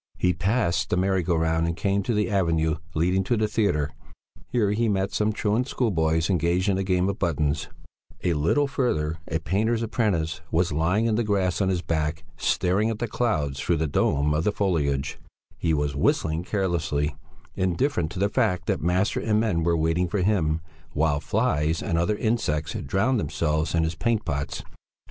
[0.17, 3.91] He passed the merry go round and came to the avenue leading to the theatre;
[4.47, 7.67] here he met some truant schoolboys engaged in a game of buttons;
[8.23, 12.89] a little further a painter's apprentice was lying in the grass on his back staring
[12.89, 15.19] at the clouds through the dome of foliage;
[15.55, 17.15] he was whistling carelessly,
[17.53, 20.61] indifferent to the fact that master and men were waiting for him,
[20.93, 24.63] while flies and other insects drowned themselves in his paint pots.